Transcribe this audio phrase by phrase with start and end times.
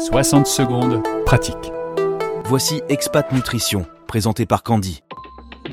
[0.00, 1.72] 60 secondes, pratique.
[2.44, 5.02] Voici Expat Nutrition, présenté par Candy.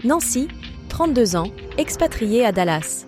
[0.04, 0.50] Nancy,
[0.89, 3.05] 32 ans, expatriée à Dallas.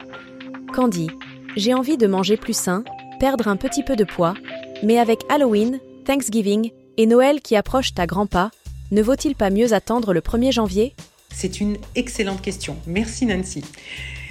[0.74, 1.10] Candy,
[1.58, 2.86] j'ai envie de manger plus sain,
[3.20, 4.34] perdre un petit peu de poids,
[4.82, 8.50] mais avec Halloween, Thanksgiving et Noël qui approchent à grands pas,
[8.92, 10.96] ne vaut-il pas mieux attendre le 1er janvier?
[11.32, 12.78] C'est une excellente question.
[12.88, 13.66] Merci Nancy.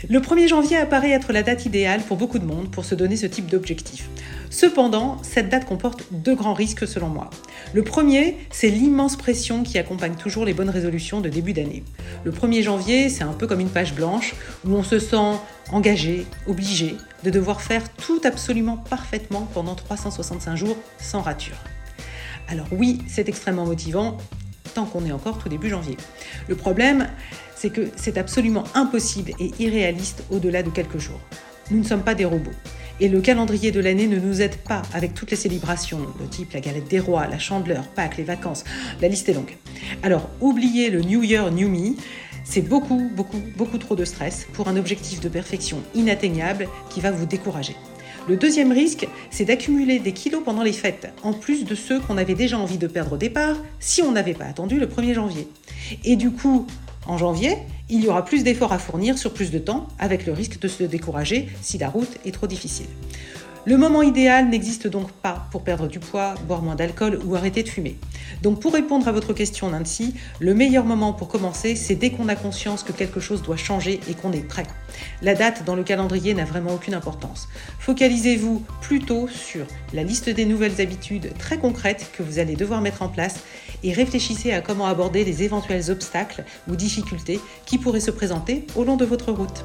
[0.06, 3.16] Le 1er janvier apparaît être la date idéale pour beaucoup de monde pour se donner
[3.16, 4.08] ce type d'objectif.
[4.48, 7.30] Cependant, cette date comporte deux grands risques selon moi.
[7.74, 11.82] Le premier, c'est l'immense pression qui accompagne toujours les bonnes résolutions de début d'année.
[12.22, 15.36] Le 1er janvier, c'est un peu comme une page blanche où on se sent
[15.72, 21.56] engagé, obligé de devoir faire tout absolument parfaitement pendant 365 jours sans rature.
[22.46, 24.16] Alors oui, c'est extrêmement motivant
[24.84, 25.96] qu'on est encore tout début janvier.
[26.48, 27.08] Le problème,
[27.54, 31.20] c'est que c'est absolument impossible et irréaliste au-delà de quelques jours.
[31.70, 32.50] Nous ne sommes pas des robots.
[33.00, 36.52] Et le calendrier de l'année ne nous aide pas avec toutes les célébrations, le type
[36.52, 38.64] la galette des rois, la chandeleur, Pâques, les vacances,
[39.00, 39.56] la liste est longue.
[40.02, 41.94] Alors, oubliez le New Year, New Me,
[42.42, 47.10] c'est beaucoup, beaucoup, beaucoup trop de stress pour un objectif de perfection inatteignable qui va
[47.10, 47.76] vous décourager.
[48.26, 52.18] Le deuxième risque, c'est d'accumuler des kilos pendant les fêtes, en plus de ceux qu'on
[52.18, 55.48] avait déjà envie de perdre au départ si on n'avait pas attendu le 1er janvier.
[56.04, 56.66] Et du coup,
[57.06, 57.56] en janvier,
[57.88, 60.68] il y aura plus d'efforts à fournir sur plus de temps, avec le risque de
[60.68, 62.86] se décourager si la route est trop difficile.
[63.64, 67.62] Le moment idéal n'existe donc pas pour perdre du poids, boire moins d'alcool ou arrêter
[67.62, 67.98] de fumer.
[68.42, 72.28] Donc pour répondre à votre question Nancy, le meilleur moment pour commencer, c'est dès qu'on
[72.28, 74.62] a conscience que quelque chose doit changer et qu'on est prêt.
[75.22, 77.48] La date dans le calendrier n'a vraiment aucune importance.
[77.80, 83.02] Focalisez-vous plutôt sur la liste des nouvelles habitudes très concrètes que vous allez devoir mettre
[83.02, 83.40] en place
[83.82, 88.84] et réfléchissez à comment aborder les éventuels obstacles ou difficultés qui pourraient se présenter au
[88.84, 89.64] long de votre route.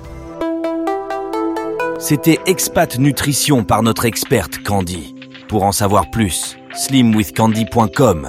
[2.03, 5.15] C'était Expat Nutrition par notre experte Candy.
[5.47, 8.27] Pour en savoir plus, slimwithcandy.com.